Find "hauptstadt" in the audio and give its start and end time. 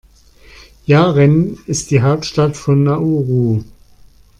2.01-2.57